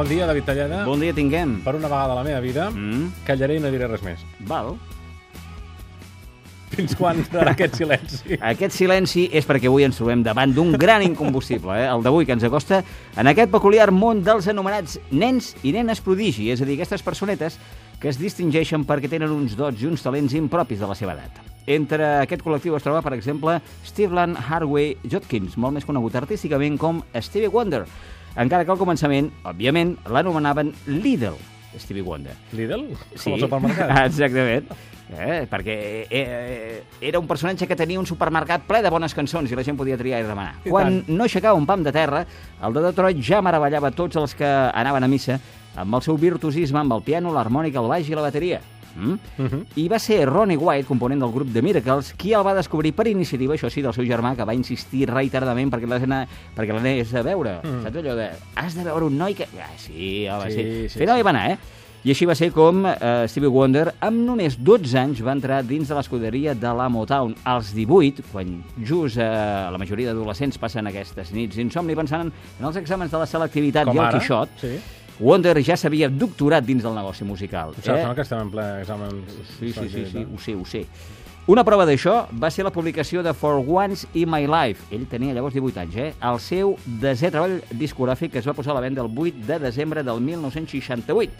Bon 0.00 0.08
dia, 0.08 0.24
David 0.24 0.44
Tallada. 0.48 0.84
Bon 0.88 0.96
dia 0.96 1.12
tinguem. 1.12 1.58
Per 1.60 1.74
una 1.76 1.84
vegada 1.84 2.14
a 2.14 2.16
la 2.16 2.22
meva 2.24 2.40
vida, 2.40 2.70
Mm, 2.70 3.10
callaré 3.26 3.56
i 3.56 3.60
no 3.60 3.68
diré 3.70 3.86
res 3.86 4.00
més. 4.02 4.20
val. 4.48 4.78
Fins 6.70 6.94
quan 6.96 7.22
durarà 7.30 7.50
aquest 7.50 7.74
silenci? 7.74 8.38
Aquest 8.40 8.72
silenci 8.72 9.28
és 9.30 9.44
perquè 9.46 9.66
avui 9.68 9.84
ens 9.84 9.98
trobem 9.98 10.22
davant 10.22 10.54
d'un 10.54 10.72
gran 10.72 11.02
incombustible, 11.02 11.76
eh? 11.76 11.86
el 11.92 12.02
d'avui, 12.02 12.24
que 12.24 12.32
ens 12.32 12.44
acosta 12.44 12.82
en 13.14 13.26
aquest 13.26 13.50
peculiar 13.52 13.90
món 13.92 14.22
dels 14.24 14.48
anomenats 14.48 14.98
nens 15.10 15.54
i 15.62 15.72
nenes 15.72 16.00
prodigi, 16.00 16.48
és 16.50 16.62
a 16.62 16.64
dir, 16.64 16.78
aquestes 16.78 17.02
personetes 17.02 17.58
que 18.00 18.08
es 18.08 18.16
distingeixen 18.18 18.86
perquè 18.86 19.10
tenen 19.10 19.28
uns 19.30 19.54
dots 19.54 19.82
i 19.82 19.86
uns 19.86 20.00
talents 20.00 20.32
impropis 20.32 20.80
de 20.80 20.86
la 20.86 20.94
seva 20.94 21.12
edat. 21.12 21.42
Entre 21.66 22.22
aquest 22.22 22.40
col·lectiu 22.42 22.74
es 22.74 22.82
troba, 22.82 23.02
per 23.02 23.12
exemple, 23.12 23.60
Steveland 23.84 24.38
Harway 24.48 24.96
Jodkins, 25.04 25.58
molt 25.58 25.74
més 25.74 25.84
conegut 25.84 26.16
artísticament 26.16 26.78
com 26.78 27.02
Stevie 27.20 27.52
Wonder, 27.52 27.84
encara 28.36 28.64
que 28.64 28.74
al 28.74 28.78
començament, 28.80 29.30
òbviament, 29.46 29.96
l'anomenaven 30.10 30.72
Lidl, 30.86 31.36
Stevie 31.78 32.02
Wonder. 32.02 32.34
Lidl? 32.52 32.88
Com 33.16 33.36
el 33.36 33.44
supermercat? 33.46 33.92
Exactament. 34.10 34.70
Eh, 35.10 35.42
perquè 35.50 36.06
eh, 36.06 36.82
era 37.02 37.18
un 37.18 37.26
personatge 37.26 37.66
que 37.66 37.74
tenia 37.74 37.98
un 37.98 38.06
supermercat 38.06 38.62
ple 38.68 38.78
de 38.84 38.90
bones 38.94 39.14
cançons 39.16 39.50
i 39.50 39.56
la 39.58 39.64
gent 39.66 39.78
podia 39.78 39.98
triar 39.98 40.20
i 40.22 40.26
demanar. 40.26 40.60
I 40.62 40.70
Quan 40.70 41.00
tant. 41.00 41.16
no 41.16 41.26
aixecava 41.26 41.58
un 41.58 41.66
pam 41.66 41.82
de 41.82 41.90
terra, 41.94 42.22
el 42.62 42.76
de 42.76 42.84
Detroit 42.84 43.18
ja 43.26 43.40
meravellava 43.42 43.90
tots 43.90 44.20
els 44.20 44.36
que 44.38 44.46
anaven 44.46 45.02
a 45.02 45.10
missa 45.10 45.40
amb 45.80 45.98
el 45.98 46.02
seu 46.06 46.18
virtuosisme 46.18 46.78
amb 46.78 46.94
el 46.94 47.02
piano, 47.02 47.34
l'harmònica, 47.34 47.82
el 47.82 47.90
baix 47.90 48.10
i 48.10 48.14
la 48.14 48.22
bateria. 48.28 48.60
Mm? 48.96 49.14
Mhm. 49.38 49.64
I 49.76 49.88
va 49.88 49.98
ser 49.98 50.28
Ronnie 50.28 50.56
White, 50.56 50.86
component 50.88 51.20
del 51.22 51.32
grup 51.32 51.52
The 51.52 51.62
Miracles, 51.62 52.14
qui 52.14 52.32
el 52.34 52.44
va 52.46 52.54
descobrir 52.54 52.92
per 52.94 53.06
iniciativa, 53.08 53.54
això 53.54 53.70
sí, 53.70 53.82
del 53.82 53.94
seu 53.94 54.04
germà, 54.04 54.34
que 54.36 54.44
va 54.44 54.54
insistir 54.54 55.06
reiteradament 55.10 55.70
perquè 55.70 55.86
l'anés 55.88 57.14
a 57.14 57.22
veure. 57.22 57.60
Mm. 57.62 57.82
Saps 57.84 57.96
allò 58.02 58.16
de... 58.16 58.30
Has 58.56 58.74
de 58.74 58.84
veure 58.84 59.04
un 59.06 59.16
noi 59.18 59.34
que... 59.34 59.46
Ah, 59.60 59.70
sí, 59.76 60.26
home, 60.28 60.50
Sí, 60.50 60.62
sí. 60.62 60.88
sí, 60.94 60.98
Però 60.98 61.14
sí. 61.14 61.20
hi 61.20 61.22
va 61.22 61.30
anar, 61.30 61.50
eh? 61.52 61.58
I 62.02 62.14
així 62.14 62.24
va 62.24 62.32
ser 62.34 62.46
com 62.50 62.86
eh, 62.88 63.26
Stevie 63.28 63.50
Wonder, 63.52 63.90
amb 64.00 64.22
només 64.24 64.54
12 64.56 64.94
anys, 64.96 65.18
va 65.20 65.34
entrar 65.36 65.58
dins 65.68 65.86
de 65.90 65.94
l'escuderia 65.98 66.54
de 66.56 66.70
la 66.72 66.86
Motown. 66.88 67.34
Als 67.44 67.74
18, 67.76 68.22
quan 68.32 68.62
just 68.88 69.18
eh, 69.20 69.26
la 69.68 69.76
majoria 69.76 70.08
d'adolescents 70.14 70.56
passen 70.56 70.88
aquestes 70.88 71.28
nits 71.36 71.58
d'insomni 71.60 71.92
pensant 71.98 72.30
en 72.32 72.64
els 72.70 72.78
exàmens 72.80 73.12
de 73.12 73.20
la 73.20 73.26
selectivitat 73.28 73.84
Com 73.90 73.96
i 73.96 74.00
el 74.00 74.04
ara. 74.06 74.18
Quixot, 74.18 74.48
Sí. 74.62 74.78
Wonder 75.20 75.58
ja 75.60 75.76
s'havia 75.76 76.08
doctorat 76.08 76.64
dins 76.64 76.82
del 76.82 76.94
negoci 76.96 77.26
musical. 77.28 77.74
Em 77.76 77.84
sembla 77.84 78.14
que 78.16 78.24
estem 78.24 78.40
en 78.40 78.52
ple 78.52 78.66
examen. 78.80 79.24
Sí, 79.58 79.72
sí, 79.72 79.88
sí, 79.92 80.06
sí, 80.08 80.24
ho 80.24 80.38
sé, 80.40 80.54
ho 80.56 80.64
sé. 80.64 80.86
Una 81.50 81.64
prova 81.66 81.84
d'això 81.88 82.28
va 82.40 82.50
ser 82.52 82.62
la 82.62 82.70
publicació 82.70 83.24
de 83.26 83.32
For 83.34 83.58
Once 83.60 84.06
in 84.14 84.30
My 84.30 84.46
Life. 84.46 84.86
Ell 84.94 85.06
tenia 85.10 85.34
llavors 85.34 85.56
18 85.56 85.80
anys, 85.82 85.96
eh? 85.98 86.08
El 86.28 86.40
seu 86.40 86.76
desè 87.02 87.30
treball 87.32 87.58
discogràfic 87.80 88.32
que 88.32 88.40
es 88.40 88.48
va 88.48 88.54
posar 88.54 88.72
a 88.72 88.78
la 88.78 88.84
venda 88.84 89.02
el 89.02 89.10
8 89.10 89.44
de 89.48 89.58
desembre 89.58 90.04
del 90.06 90.20
1968. 90.24 91.32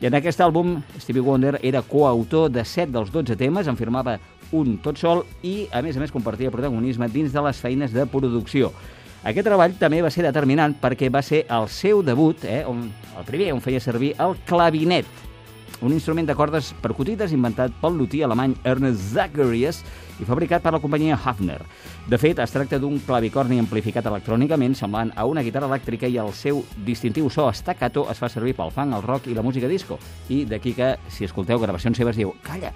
I 0.00 0.08
en 0.08 0.16
aquest 0.16 0.40
àlbum, 0.44 0.76
Stevie 1.00 1.24
Wonder 1.24 1.56
era 1.64 1.82
coautor 1.82 2.50
de 2.52 2.64
7 2.64 2.92
dels 2.92 3.10
12 3.12 3.36
temes, 3.40 3.66
en 3.66 3.80
firmava 3.80 4.18
un 4.52 4.76
tot 4.84 5.00
sol 5.00 5.24
i, 5.42 5.66
a 5.72 5.82
més 5.82 5.96
a 5.96 6.04
més, 6.04 6.12
compartia 6.14 6.52
protagonisme 6.54 7.08
dins 7.10 7.32
de 7.32 7.44
les 7.48 7.60
feines 7.60 7.96
de 7.96 8.06
producció. 8.06 8.70
Aquest 9.26 9.48
treball 9.48 9.72
també 9.74 9.98
va 10.04 10.10
ser 10.14 10.22
determinant 10.22 10.76
perquè 10.78 11.08
va 11.10 11.18
ser 11.26 11.40
el 11.50 11.64
seu 11.72 11.98
debut, 12.06 12.44
eh, 12.46 12.60
on, 12.62 12.84
el 13.18 13.24
primer 13.26 13.48
on 13.56 13.62
feia 13.64 13.80
servir 13.82 14.12
el 14.22 14.36
clavinet, 14.46 15.08
un 15.82 15.92
instrument 15.92 16.28
de 16.28 16.36
cordes 16.38 16.68
percutides 16.80 17.34
inventat 17.34 17.74
pel 17.82 17.98
lutí 17.98 18.22
alemany 18.22 18.54
Ernest 18.64 19.10
Zacharias 19.16 19.82
i 20.22 20.24
fabricat 20.28 20.62
per 20.62 20.72
la 20.72 20.80
companyia 20.80 21.18
Hafner. 21.18 21.58
De 22.06 22.18
fet, 22.22 22.38
es 22.38 22.54
tracta 22.54 22.78
d'un 22.80 23.00
clavicorni 23.04 23.58
amplificat 23.60 24.06
electrònicament, 24.06 24.76
semblant 24.78 25.10
a 25.16 25.26
una 25.26 25.42
guitarra 25.42 25.68
elèctrica 25.68 26.06
i 26.06 26.20
el 26.22 26.32
seu 26.32 26.62
distintiu 26.86 27.28
so 27.28 27.50
staccato 27.52 28.06
es 28.12 28.22
fa 28.22 28.30
servir 28.32 28.54
pel 28.56 28.70
funk, 28.72 28.94
el 28.94 29.04
rock 29.04 29.26
i 29.26 29.34
la 29.34 29.42
música 29.42 29.68
disco. 29.68 29.98
I 30.30 30.44
d'aquí 30.46 30.72
que, 30.78 30.94
si 31.10 31.26
escolteu 31.26 31.58
gravacions 31.60 31.98
seves, 31.98 32.16
diu 32.16 32.32
calla, 32.46 32.70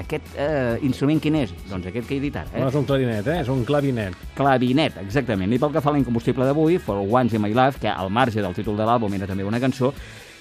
aquest 0.00 0.30
eh, 0.38 0.78
instrument 0.86 1.20
quin 1.20 1.34
és? 1.42 1.52
Doncs 1.68 1.86
aquest 1.90 2.06
que 2.08 2.16
he 2.16 2.20
dit 2.22 2.36
ara. 2.36 2.48
No 2.54 2.66
Eh? 2.66 2.68
és 2.70 2.74
un 2.78 2.84
clarinet, 2.88 3.26
eh? 3.26 3.40
És 3.42 3.48
un 3.52 3.64
clavinet. 3.68 4.14
Clavinet, 4.38 4.96
exactament. 5.02 5.52
I 5.52 5.58
pel 5.58 5.72
que 5.74 5.82
fa 5.82 5.90
a 5.90 5.94
l'incombustible 5.96 6.46
d'avui, 6.46 6.78
For 6.78 7.02
Once 7.02 7.36
in 7.36 7.42
My 7.42 7.52
Life, 7.54 7.80
que 7.82 7.88
al 7.90 8.10
marge 8.10 8.40
del 8.42 8.54
títol 8.54 8.76
de 8.78 8.86
l'àlbum 8.86 9.14
era 9.18 9.26
també 9.26 9.44
una 9.44 9.60
cançó, 9.60 9.92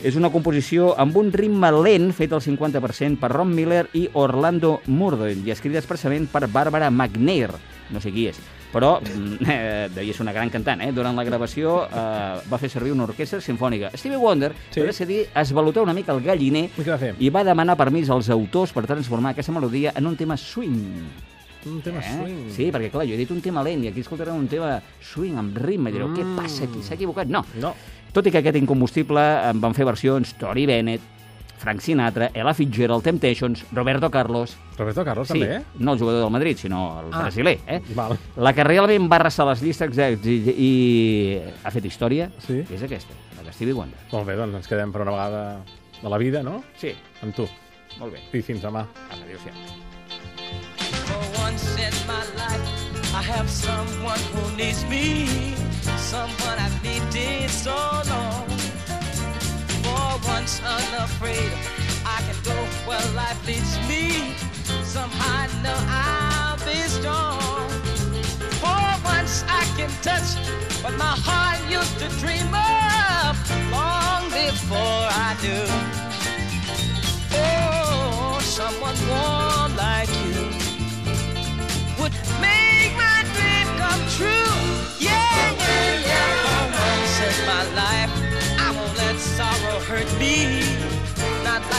és 0.03 0.16
una 0.16 0.29
composició 0.31 0.94
amb 0.97 1.18
un 1.19 1.31
ritme 1.34 1.72
lent 1.75 2.13
fet 2.16 2.31
al 2.31 2.39
50% 2.41 3.19
per 3.19 3.31
Ron 3.34 3.51
Miller 3.53 3.88
i 3.94 4.06
Orlando 4.13 4.79
Murdoch 4.88 5.44
i 5.45 5.51
escrita 5.51 5.81
expressament 5.81 6.29
per 6.31 6.47
Barbara 6.47 6.89
McNair, 6.89 7.50
no 7.91 8.00
sé 8.00 8.13
qui 8.16 8.28
és, 8.29 8.39
però 8.74 9.00
mm, 9.02 9.35
eh, 9.50 9.90
devia 9.94 10.13
ser 10.13 10.22
una 10.24 10.34
gran 10.34 10.50
cantant. 10.50 10.81
Eh? 10.81 10.91
Durant 10.94 11.16
la 11.18 11.24
gravació 11.24 11.85
eh, 11.88 12.41
va 12.52 12.57
fer 12.62 12.69
servir 12.69 12.91
una 12.94 13.03
orquestra 13.07 13.41
sinfònica. 13.41 13.91
Stevie 13.97 14.18
Wonder 14.18 14.53
Sí. 14.69 14.81
va 14.81 14.88
decidir 14.88 15.24
esvalotar 15.35 15.84
una 15.84 15.94
mica 15.94 16.13
el 16.13 16.22
galliner 16.24 16.69
I 16.78 16.84
va 16.85 17.00
i 17.19 17.30
va 17.30 17.44
demanar 17.44 17.75
permís 17.78 18.09
als 18.09 18.30
autors 18.30 18.72
per 18.74 18.85
transformar 18.85 19.31
aquesta 19.34 19.52
melodia 19.52 19.94
en 19.96 20.07
un 20.07 20.16
tema 20.16 20.38
swing. 20.38 20.80
Un 21.66 21.81
tema 21.84 22.00
swing. 22.02 22.50
Sí, 22.56 22.69
perquè 22.72 22.88
clar, 22.90 23.03
jo 23.06 23.13
he 23.13 23.18
dit 23.19 23.31
un 23.35 23.41
tema 23.44 23.62
lent 23.66 23.84
i 23.84 23.90
aquí 23.90 24.00
escoltarem 24.00 24.35
un 24.38 24.47
tema 24.47 24.78
swing 25.03 25.36
amb 25.41 25.57
ritme 25.59 25.91
direu, 25.91 26.07
Mm. 26.07 26.16
què 26.16 26.36
passa 26.38 26.63
aquí? 26.69 26.81
S'ha 26.81 26.96
equivocat? 26.96 27.28
No. 27.28 27.44
No. 27.59 27.74
Tot 28.13 28.25
i 28.25 28.31
que 28.31 28.40
aquest 28.40 28.56
incombustible 28.57 29.19
en 29.50 29.59
van 29.62 29.74
fer 29.75 29.86
versions 29.86 30.31
Tori 30.40 30.66
Bennett, 30.66 31.01
Frank 31.59 31.81
Sinatra, 31.81 32.31
Ella 32.34 32.53
Fitzgerald, 32.53 33.03
Temptations, 33.03 33.66
Roberto 33.72 34.09
Carlos... 34.09 34.56
Roberto 34.78 35.03
Carlos, 35.03 35.28
sí, 35.28 35.34
també, 35.38 35.58
eh? 35.58 35.62
no 35.78 35.94
el 35.94 36.00
jugador 36.00 36.22
del 36.24 36.31
Madrid, 36.31 36.58
sinó 36.58 37.02
el 37.02 37.14
Ah. 37.14 37.20
brasiler, 37.24 37.59
eh? 37.68 37.81
Val. 37.94 38.18
La 38.38 38.53
que 38.56 38.64
realment 38.64 39.09
va 39.12 39.18
arrasar 39.20 39.46
les 39.50 39.62
llistes 39.62 40.00
i, 40.25 40.38
i 40.56 41.42
ha 41.64 41.72
fet 41.75 41.86
història 41.86 42.30
Sí. 42.48 42.62
és 42.72 42.81
aquesta, 42.88 43.14
la 43.38 43.44
de 43.44 43.52
Stevie 43.53 43.74
Wonder. 43.75 44.00
Molt 44.14 44.25
bé, 44.25 44.38
doncs 44.40 44.56
ens 44.56 44.68
quedem 44.72 44.92
per 44.96 45.02
una 45.03 45.12
vegada 45.12 45.44
de 46.02 46.09
la 46.09 46.18
vida, 46.18 46.42
no? 46.44 46.64
Sí, 46.80 46.96
Amb 47.22 47.36
tu. 47.36 47.46
molt 48.00 48.14
bé. 48.14 48.24
I 48.40 48.42
fins 48.42 48.64
demà. 48.64 48.86
Adéu-siau. 49.12 49.53
I 53.12 53.22
have 53.24 53.50
someone 53.50 54.19
who 54.34 54.56
needs 54.56 54.86
me, 54.86 55.28
someone 55.98 56.58
I've 56.58 56.81
needed 56.84 57.50
so 57.50 57.75
long. 58.08 58.48
Once 60.39 60.61
unafraid, 60.63 61.51
I 62.05 62.22
can 62.22 62.35
go 62.45 62.55
where 62.88 63.05
life 63.13 63.45
leads 63.45 63.77
me. 63.89 64.33
Somehow 64.85 65.44
I 65.44 65.47
know 65.61 65.75
I'll 65.89 66.57
be 66.66 66.79
strong. 66.88 67.69
For 68.61 68.81
once 69.03 69.44
I 69.50 69.66
can 69.75 69.89
touch 70.01 70.39
what 70.81 70.97
my 70.97 71.13
heart 71.27 71.59
used 71.69 72.00
to 72.00 72.07
dream 72.22 72.47
of 72.55 73.19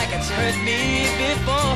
like 0.01 0.15
it's 0.17 0.29
hurt 0.29 0.57
me 0.65 1.05
before. 1.21 1.75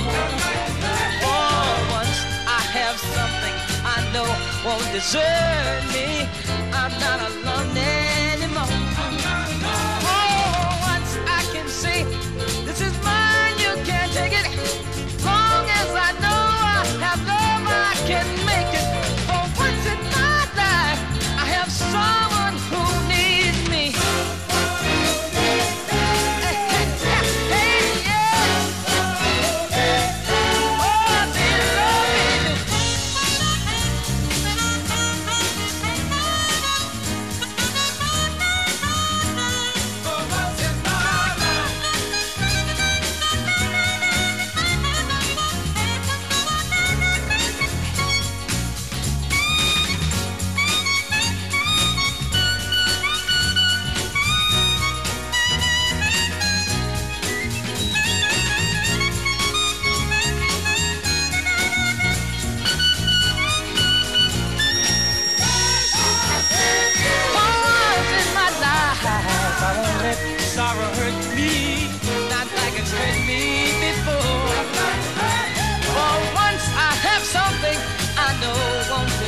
For 1.22 1.58
once, 1.97 2.18
I 2.59 2.62
have 2.78 2.97
something 3.18 3.56
I 3.96 3.97
know 4.13 4.28
won't 4.66 4.88
desert 4.94 5.84
me. 5.94 6.28
I'm 6.74 6.94
not 7.06 7.19
alone 7.30 8.05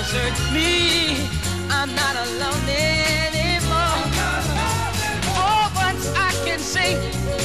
search 0.07 0.39
me. 0.53 1.27
I'm 1.69 1.93
not 1.93 2.15
alone 2.15 2.63
anymore. 2.69 3.99
All 5.35 5.67
oh, 5.67 5.71
but 5.75 5.97
I 6.15 6.31
can 6.45 6.59
say 6.59 6.95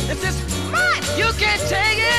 that 0.07 0.19
this 0.21 0.39
mine. 0.71 1.03
You 1.19 1.33
can't 1.39 1.61
take 1.69 1.99
it. 1.99 2.12